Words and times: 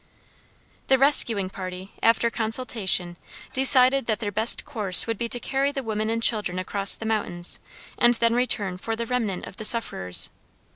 The 0.87 0.97
rescuing 0.97 1.51
party, 1.51 1.93
after 2.01 2.31
consultation, 2.31 3.17
decided 3.53 4.07
that 4.07 4.19
their 4.19 4.31
best 4.31 4.65
course 4.65 5.05
would 5.05 5.19
be 5.19 5.29
to 5.29 5.39
carry 5.39 5.71
the 5.71 5.83
women 5.83 6.09
and 6.09 6.23
children 6.23 6.57
across 6.57 6.95
the 6.95 7.05
mountains, 7.05 7.59
and 7.99 8.15
then 8.15 8.33
return 8.33 8.79
for 8.79 8.95
the 8.95 9.05
remnant 9.05 9.45
of 9.45 9.57
the 9.57 9.63
sufferers. 9.65 10.31